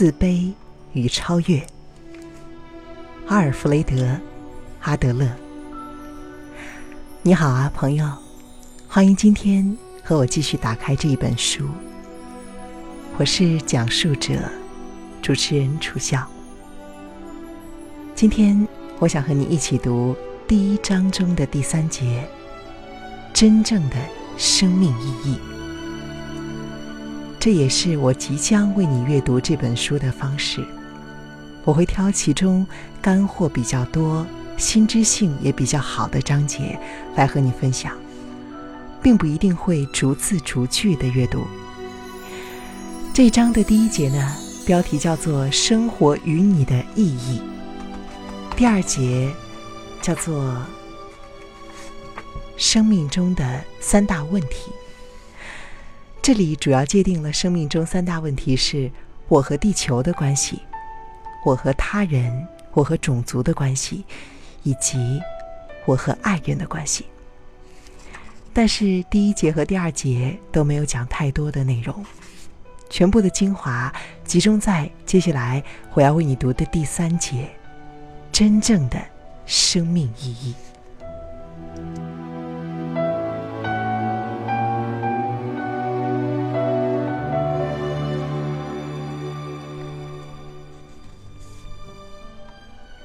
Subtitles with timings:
[0.00, 0.50] 自卑
[0.94, 1.62] 与超越。
[3.28, 3.96] 阿尔弗雷德·
[4.80, 5.28] 阿德勒。
[7.20, 8.10] 你好啊，朋友，
[8.88, 11.68] 欢迎今天和我继续打开这一本书。
[13.18, 14.40] 我是讲述者、
[15.20, 16.26] 主持人楚笑。
[18.14, 18.66] 今天
[19.00, 20.16] 我想和你一起读
[20.48, 22.26] 第一章中的第三节：
[23.34, 23.96] 真正的
[24.38, 25.38] 生命意义。
[27.40, 30.62] 这也是我即将为你阅读这本书的方式。
[31.64, 32.66] 我会挑其中
[33.00, 34.26] 干货比较多、
[34.58, 36.78] 新知性也比较好的章节
[37.16, 37.96] 来和你分享，
[39.02, 41.46] 并不一定会逐字逐句的阅读。
[43.14, 44.36] 这章的第一节呢，
[44.66, 47.40] 标题叫做“生活与你的意义”，
[48.54, 49.32] 第二节
[50.02, 50.62] 叫做
[52.58, 54.70] “生命中的三大问题”。
[56.22, 58.90] 这里主要界定了生命中三大问题：是
[59.26, 60.60] 我和地球的关系，
[61.46, 64.04] 我和他人，我和种族的关系，
[64.62, 65.18] 以及
[65.86, 67.06] 我和爱人的关系。
[68.52, 72.04] 但是第一节和第二节都没有讲太多的内容，
[72.90, 75.62] 全部的精华集中在接下来
[75.94, 77.48] 我要为你读的第三节：
[78.30, 79.00] 真正的
[79.46, 80.54] 生命意义。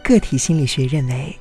[0.06, 1.36] 个体心理学认为，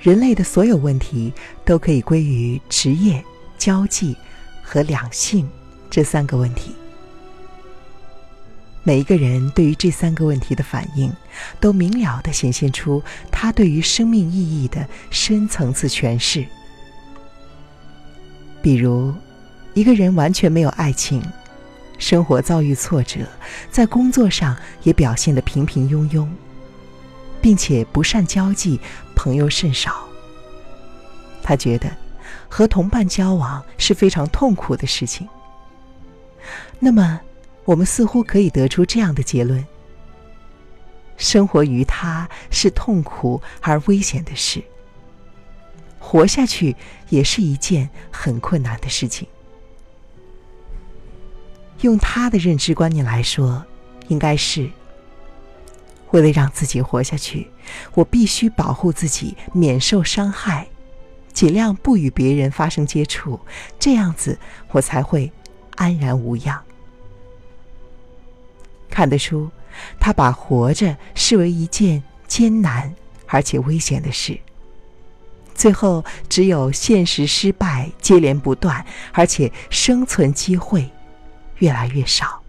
[0.00, 1.32] 人类的所有问题
[1.64, 3.20] 都可以归于职业、
[3.58, 4.14] 交际
[4.62, 5.48] 和两性
[5.90, 6.72] 这三个问题。
[8.84, 11.12] 每一个人对于这三个问题的反应，
[11.58, 16.46] 都明了的显现出他对于生命意义的深层次诠释。
[18.62, 19.12] 比如，
[19.74, 21.20] 一个人完全没有爱情，
[21.98, 23.26] 生活遭遇挫折，
[23.68, 26.28] 在工作上也表现得平平庸庸。
[27.46, 28.80] 并且不善交际，
[29.14, 30.04] 朋友甚少。
[31.44, 31.88] 他觉得
[32.48, 35.28] 和同伴交往是非常痛苦的事情。
[36.80, 37.20] 那么，
[37.64, 39.64] 我们似乎可以得出这样的结论：
[41.16, 44.60] 生活于他是痛苦而危险的事，
[46.00, 46.74] 活下去
[47.10, 49.28] 也是一件很困难的事情。
[51.82, 53.64] 用他的认知观念来说，
[54.08, 54.68] 应该是。
[56.16, 57.50] 为了让自己活下去，
[57.92, 60.66] 我必须保护自己免受伤害，
[61.34, 63.38] 尽量不与别人发生接触，
[63.78, 64.38] 这样子
[64.70, 65.30] 我才会
[65.74, 66.58] 安然无恙。
[68.88, 69.50] 看得出，
[70.00, 72.94] 他把活着视为一件艰难
[73.26, 74.40] 而且危险的事。
[75.54, 80.90] 最后，只有现实失败接连不断，而且生存机会
[81.58, 82.40] 越来越少。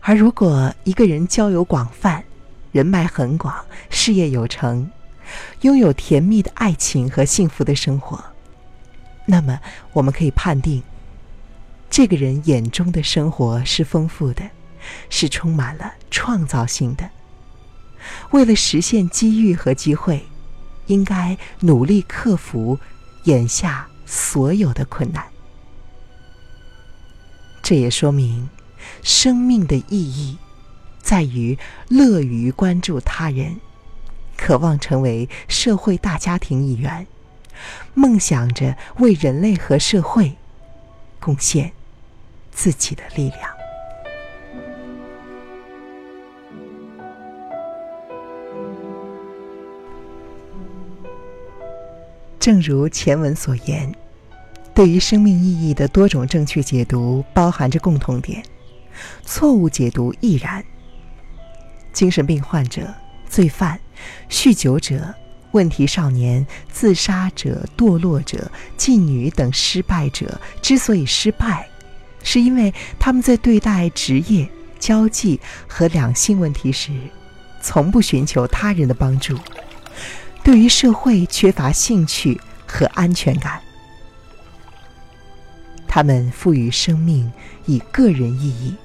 [0.00, 2.24] 而如果一个人交友广泛，
[2.72, 3.54] 人脉很广，
[3.90, 4.90] 事业有成，
[5.60, 8.22] 拥有甜蜜的爱情和幸福的生活，
[9.26, 9.60] 那么
[9.92, 10.82] 我们可以判定，
[11.90, 14.42] 这个人眼中的生活是丰富的，
[15.10, 17.08] 是充满了创造性的。
[18.30, 20.24] 为了实现机遇和机会，
[20.86, 22.78] 应该努力克服
[23.24, 25.22] 眼下所有的困难。
[27.62, 28.48] 这也说明。
[29.02, 30.36] 生命的意义，
[31.00, 31.58] 在于
[31.88, 33.56] 乐于关注他人，
[34.36, 37.06] 渴望成为社会大家庭一员，
[37.94, 40.36] 梦想着为人类和社会
[41.18, 41.72] 贡献
[42.52, 43.50] 自己的力量。
[52.38, 53.94] 正如前文所言，
[54.74, 58.42] 对于生命意义的多种正确解读，包含着共同点。
[59.24, 60.64] 错误解读亦然。
[61.92, 62.94] 精神病患者、
[63.28, 63.78] 罪犯、
[64.28, 65.14] 酗酒者、
[65.52, 71.68] 问题少年、自杀者、堕落者、妓女等失败者之所以失败，
[72.22, 74.48] 是因为他们在对待职业、
[74.78, 76.92] 交际和两性问题时，
[77.60, 79.36] 从不寻求他人的帮助，
[80.44, 83.60] 对于社会缺乏兴趣和安全感。
[85.92, 87.30] 他们赋予生命
[87.66, 88.76] 以个人意义。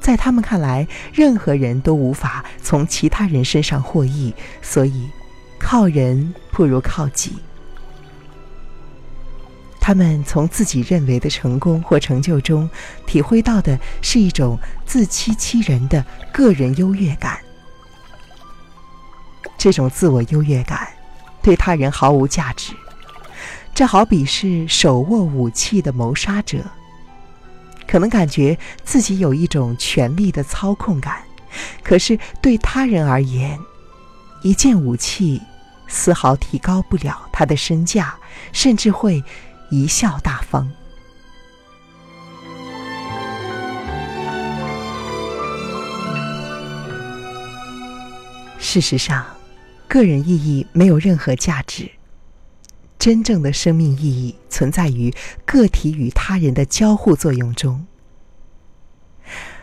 [0.00, 4.32] 在他们看来，任何人都无法从其他人身上获益，
[4.62, 5.08] 所以
[5.58, 7.34] 靠人不如靠己。
[9.80, 12.70] 他们从自己认为的成功或成就中，
[13.04, 14.56] 体会到的是一种
[14.86, 17.40] 自欺欺人的个人优越感。
[19.58, 20.88] 这种自我优越感
[21.42, 22.72] 对他人毫无价值。
[23.74, 26.58] 这好比是手握武器的谋杀者。
[27.86, 31.22] 可能感觉自己有一种权力的操控感，
[31.82, 33.58] 可是对他人而言，
[34.42, 35.40] 一件武器
[35.88, 38.14] 丝毫提高不了他的身价，
[38.52, 39.22] 甚至会
[39.70, 40.70] 贻笑大方。
[48.58, 49.26] 事实上，
[49.86, 51.90] 个人意义没有任何价值。
[53.02, 55.12] 真正的生命意义存在于
[55.44, 57.84] 个体与他人的交互作用中。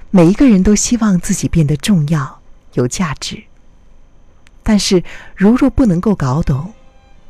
[0.09, 2.41] 每一个人都希望自己变得重要、
[2.73, 3.41] 有价值。
[4.61, 5.01] 但是，
[5.37, 6.73] 如若不能够搞懂，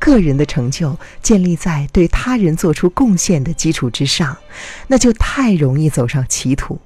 [0.00, 4.36] 个人的成就建立在对他人做出贡献的基础之上，
[4.88, 6.80] 那就太容易走上歧途。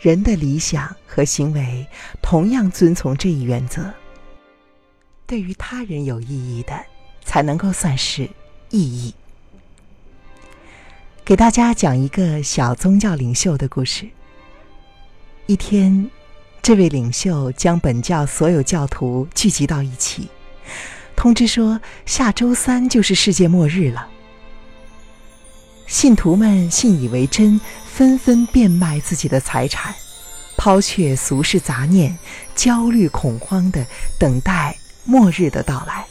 [0.00, 1.86] 人的理想和行为
[2.22, 3.92] 同样遵从这一原则。
[5.26, 6.72] 对于他人有意义的。
[7.24, 8.28] 才能够算是
[8.70, 9.14] 意义。
[11.24, 14.06] 给大家讲一个小宗教领袖的故事。
[15.46, 16.10] 一天，
[16.62, 20.28] 这位领袖将本教所有教徒聚集到一起，
[21.16, 24.08] 通知说下周三就是世界末日了。
[25.86, 29.94] 信徒们信以为真，纷纷变卖自己的财产，
[30.56, 32.18] 抛却俗世杂念，
[32.54, 33.86] 焦虑恐慌的
[34.18, 36.06] 等待末日的到来。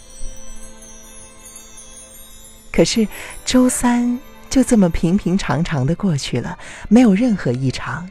[2.74, 3.08] 可是，
[3.46, 6.58] 周三就这么平平常常的过去了，
[6.90, 8.10] 没有任何异常。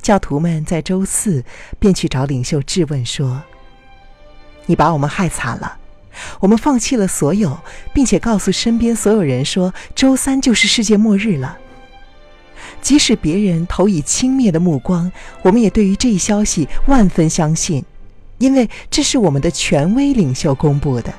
[0.00, 1.44] 教徒们在周四
[1.80, 3.42] 便去找领袖质问说
[4.66, 5.78] ：“你把我们害惨了，
[6.38, 7.58] 我们放弃了所有，
[7.92, 11.58] 并且告诉身边所有人说周三就是世界末日了。
[12.80, 15.10] 即使别人投以轻蔑的目光，
[15.42, 17.84] 我们也对于这一消息万分相信，
[18.38, 21.12] 因为这是我们的权威领袖公布的。”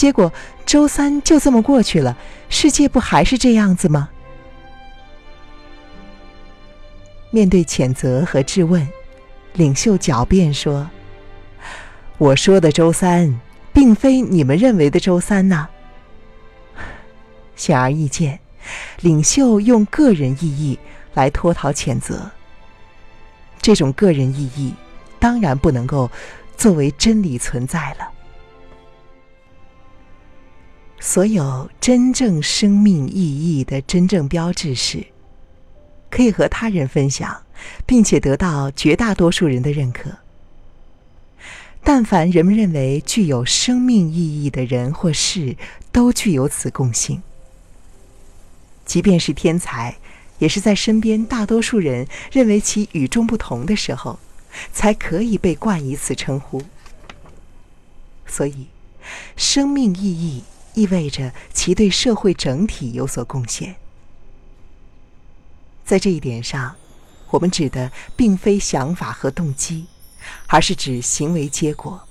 [0.00, 0.32] 结果
[0.64, 2.16] 周三就这么过去了，
[2.48, 4.08] 世界不还是这样子吗？
[7.30, 8.88] 面对谴责和质问，
[9.52, 10.88] 领袖狡辩说
[12.16, 13.38] ：“我说的周三，
[13.74, 15.68] 并非你们认为的周三呐。”
[17.54, 18.40] 显而易见，
[19.02, 20.78] 领袖用个人意义
[21.12, 22.30] 来脱逃谴责。
[23.60, 24.74] 这种个人意义，
[25.18, 26.10] 当然不能够
[26.56, 28.10] 作为真理存在了。
[31.02, 35.06] 所有真正生命意义的真正标志是，
[36.10, 37.42] 可以和他人分享，
[37.86, 40.18] 并且得到绝大多数人的认可。
[41.82, 45.56] 但凡人们认为具有生命意义的人或事，
[45.90, 47.22] 都具有此共性。
[48.84, 49.96] 即便是天才，
[50.38, 54.18] 也是在身边大多数人认为其与众不同的时候，
[54.74, 56.62] 才可以被冠以此称呼。
[58.26, 58.66] 所以，
[59.34, 60.44] 生命意义。
[60.74, 63.76] 意味着其对社会整体有所贡献。
[65.84, 66.76] 在这一点上，
[67.30, 69.86] 我们指的并非想法和动机，
[70.46, 72.06] 而是指行为结果。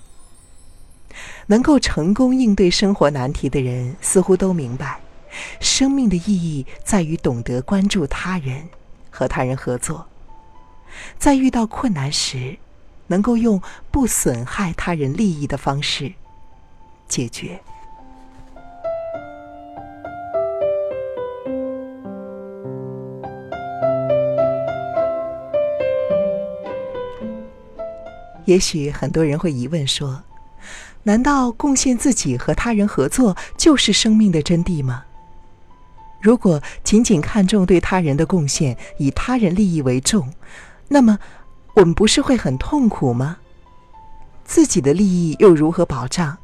[1.47, 5.01] 能够成功应对生活难题的人，似乎都明白，
[5.59, 8.69] 生命的意义在于懂得关注他人，
[9.09, 10.07] 和他人合作，
[11.17, 12.57] 在遇到困难时，
[13.07, 16.13] 能够用不损害他人利益的方式
[17.07, 17.61] 解决。
[28.49, 30.23] 也许很多人会疑问说
[31.03, 35.03] ：“难道贡献自己和他人合作就是生命的真谛吗？
[36.19, 40.33] 如果仅仅看重对他人的贡献，以他人利益为重，
[40.87, 41.19] 那么
[41.75, 43.37] 我们不是会很痛苦吗？
[44.43, 46.35] 自己的利益又如何保障？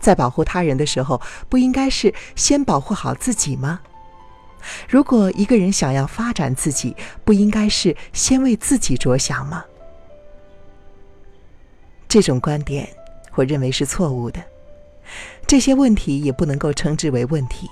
[0.00, 3.80] 在保护他人的时候，不应该是先保护好自己吗？
[4.86, 9.64] 如果一个人想要发展自己，不应该是先为自己着想吗？”
[12.10, 12.88] 这种观点，
[13.36, 14.42] 我认为是错误的。
[15.46, 17.70] 这些问题也不能够称之为问题，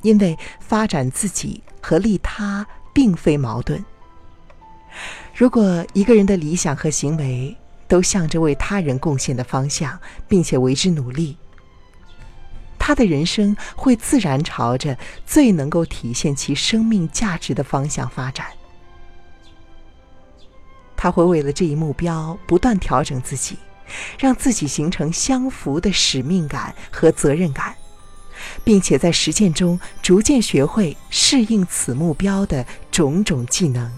[0.00, 3.84] 因为发展自己和利他并非矛盾。
[5.34, 7.54] 如果一个人的理想和行为
[7.86, 11.36] 都向着为他人贡献的方向，并且为之努力，
[12.78, 18.46] 他的人生会自然朝着最能够体现其生命价值的方向发展。
[21.02, 23.56] 他会为了这一目标不断调整自己，
[24.18, 27.74] 让自己形成相符的使命感和责任感，
[28.62, 33.90] 并且在实践中逐渐学会适应此目标的种种技能。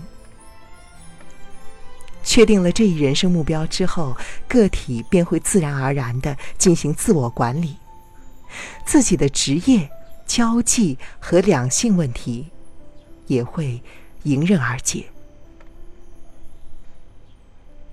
[2.23, 4.17] 确定了这一人生目标之后，
[4.47, 7.75] 个体便会自然而然地进行自我管理，
[8.87, 9.91] 自己的职业
[10.25, 12.47] 交际和两性问题
[13.27, 13.83] 也会
[14.23, 15.05] 迎刃而解。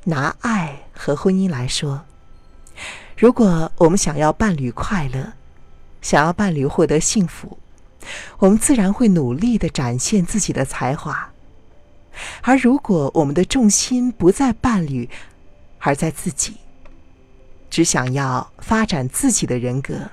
[0.10, 2.04] 拿爱和婚姻来说，
[3.16, 5.34] 如果我们想要伴侣快乐，
[6.02, 7.60] 想要伴侣获得幸福，
[8.40, 11.32] 我们自然会努力的展现自己的才华。
[12.42, 15.08] 而如果我们的重心不在伴侣，
[15.78, 16.58] 而在自己，
[17.70, 20.10] 只想要发展自己的人格，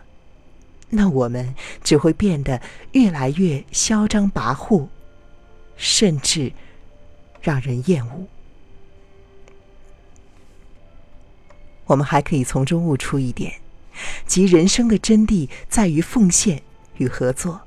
[0.91, 2.61] 那我们只会变得
[2.93, 4.89] 越来越嚣张跋扈，
[5.77, 6.53] 甚至
[7.41, 8.27] 让人厌恶。
[11.87, 13.55] 我们还可以从中悟出一点，
[14.27, 16.63] 即人生的真谛在于奉献
[16.99, 17.63] 与合作。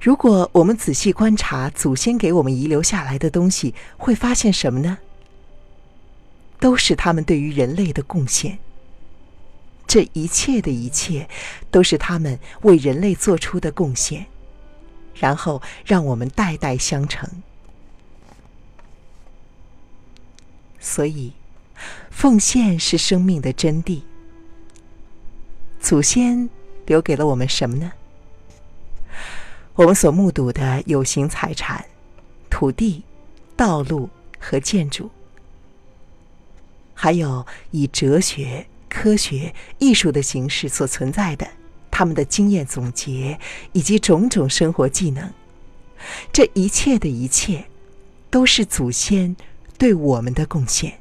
[0.00, 4.98] 如果我们仔细观察祖先给我们遗留下来的东西，会发现什么呢？
[6.58, 8.58] 都是他们对于人类的贡献。
[9.86, 11.28] 这一切的一切，
[11.70, 14.26] 都是他们为人类做出的贡献，
[15.14, 17.28] 然后让我们代代相承。
[20.78, 21.32] 所以，
[22.10, 24.00] 奉献是生命的真谛。
[25.80, 26.48] 祖先
[26.86, 27.92] 留给了我们什么呢？
[29.74, 31.82] 我们所目睹的有形财产、
[32.50, 33.02] 土地、
[33.56, 35.08] 道路和建筑，
[36.92, 41.48] 还有以哲学、科学、艺术的形式所存在的
[41.90, 43.38] 他们的经验总结，
[43.72, 45.32] 以及种种生活技能，
[46.30, 47.64] 这一切的一切，
[48.28, 49.34] 都是祖先
[49.78, 50.99] 对我们的贡献。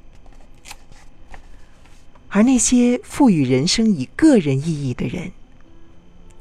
[2.29, 5.31] 而那些赋予人生以个人意义的人，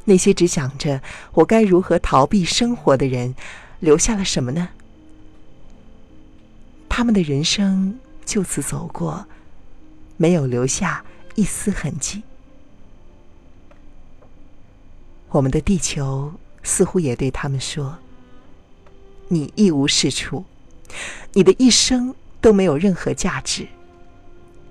[0.04, 1.02] 那些只想着
[1.33, 3.35] 我该如何逃避生活的人，
[3.80, 4.68] 留下了什么呢？
[6.88, 9.26] 他们的人生就此走过，
[10.16, 11.04] 没有留下
[11.37, 12.23] 一丝痕迹。
[15.30, 17.99] 我们的地球似乎也对他们说
[19.28, 20.45] ：“你一无是处，
[21.35, 23.68] 你的一生都没有任何价值，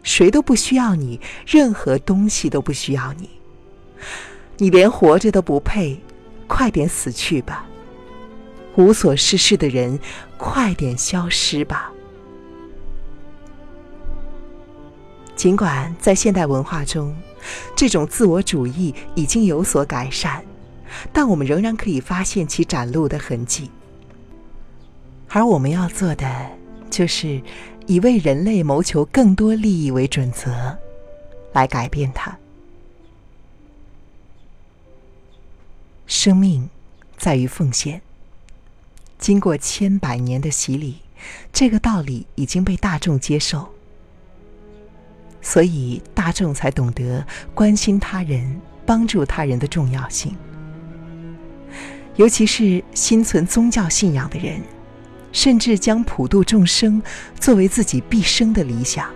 [0.08, 3.30] 谁都不需要你，任何东西都不需要你。”
[4.58, 6.00] 你连活着都不配，
[6.48, 7.66] 快点死去吧！
[8.76, 10.00] 无所事事的人，
[10.38, 11.92] 快点消失吧！
[15.36, 17.16] 尽管在现代文化中，
[17.76, 20.44] 这种自我主义已经有所改善，
[21.12, 23.70] 但我们仍然可以发现其展露的痕迹。
[25.30, 26.28] 而我们要做的，
[26.90, 27.40] 就是
[27.88, 30.78] 以为人类谋求更多利益为准则，
[31.54, 32.38] 来改变它。
[36.06, 36.70] 生命
[37.18, 38.02] 在于奉献。
[39.18, 40.98] 经过千百年的洗礼，
[41.52, 43.68] 这个道理已经被大众接受，
[45.42, 47.26] 所以大众才懂得
[47.56, 50.36] 关心他人、帮助他人的重要性。
[52.16, 54.62] 尤其是心存宗教信仰的人，
[55.38, 57.00] 甚至将普度众生
[57.40, 59.08] 作为自己毕生的理想。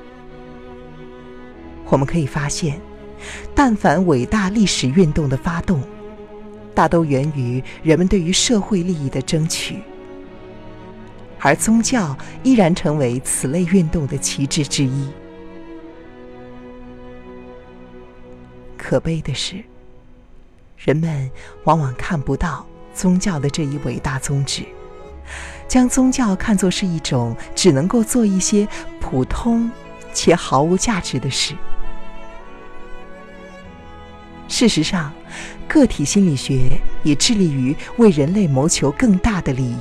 [1.86, 2.80] 我们可以发现，
[3.56, 5.82] 但凡伟大历史运动的发动，
[6.75, 9.78] 大都源于人们对于社会利益的争取，
[11.40, 15.10] 而宗教依然成为此类运动的旗帜之一。
[18.78, 19.56] 可悲的是，
[20.78, 21.32] 人们
[21.63, 22.63] 往往看不到
[22.94, 24.63] 宗教的这一伟大宗旨，
[25.72, 28.68] 将宗教看作是一种只能够做一些
[29.00, 29.72] 普通
[30.13, 31.56] 且毫无价值的事。
[34.50, 35.13] 事实上，
[35.70, 39.80] 个体心理学也致力于为人类谋求更大的利益，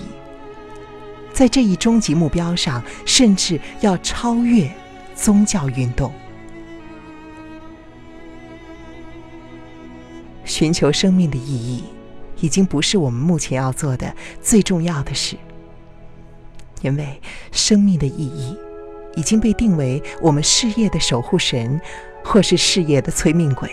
[1.32, 4.70] 在这一终极目标上，甚至要超越
[5.16, 6.12] 宗教运动。
[10.44, 11.82] 寻求生命的意义，
[12.38, 15.37] 已经不是我们目前要做的最重要的事，
[16.82, 17.20] 因为
[17.52, 18.56] 生命的意义
[19.16, 21.80] 已经被定为我们事业的守护神，
[22.25, 23.70] 或是事业的催命鬼。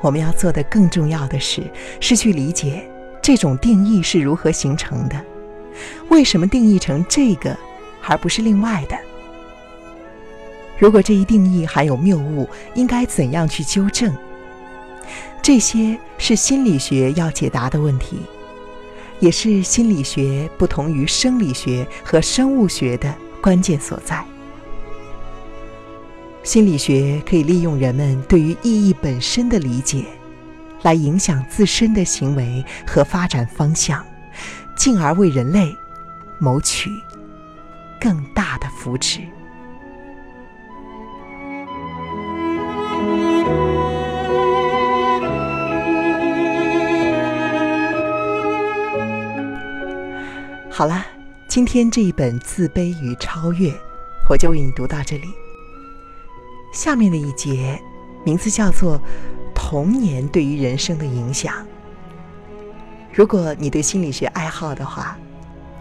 [0.00, 1.62] 我们要做的更重要的事，
[2.00, 2.88] 是去理解
[3.22, 5.24] 这种定义是如何形成的，
[6.08, 7.56] 为什么定义成这个，
[8.04, 8.98] 而不是另外的？
[10.78, 14.12] 如果这一定义还有谬误，应该怎样去纠正？
[15.40, 18.18] 这些是心理学要解答的问题，
[19.22, 24.22] 也是心理学不同于生理学和生物学的关键所在。
[26.42, 30.06] 心理学可以利用人们对于意义本身的理解，
[30.82, 34.04] 来影响自身的行为和发展方向，
[34.76, 35.72] 进而为人类
[36.40, 36.90] 谋取
[38.00, 39.20] 更大的福祉。
[50.74, 51.04] 好了，
[51.46, 53.68] 今天这一本《自卑与超越》，
[54.30, 55.28] 我就为你读到这里。
[56.72, 57.78] 下面的一节，
[58.24, 58.96] 名字叫做
[59.54, 61.54] 《童年对于人生的影响》。
[63.12, 65.14] 如果你对心理学爱好的话，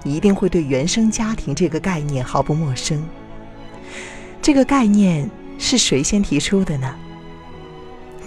[0.03, 3.01] 你一定会对原生家庭这个概念毫不陌生。
[4.41, 6.93] 这个概念是谁先提出的呢？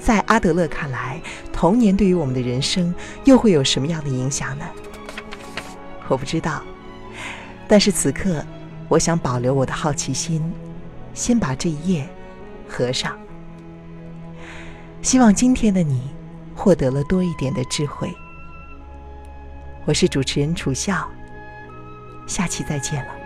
[0.01, 1.21] 在阿德勒看来，
[1.53, 2.95] 童年对于我们的人生
[3.25, 4.65] 又会有什么样的影响呢？
[6.09, 6.63] 我不知道，
[7.67, 8.45] 但是此刻，
[8.89, 10.43] 我想保留我的好奇心，
[11.15, 12.09] 先把这一页
[12.69, 13.17] 合上。
[15.01, 16.11] 希望今天的你
[16.55, 18.13] 获得了多一点的智慧。
[19.87, 21.09] 我是主持人楚笑，
[22.27, 23.24] 下期再见了。